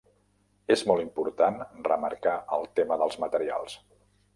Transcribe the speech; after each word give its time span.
És 0.75 0.83
molt 0.91 1.03
important 1.03 1.61
remarcar 1.91 2.35
el 2.59 2.69
tema 2.81 3.03
dels 3.05 3.23
materials. 3.27 3.83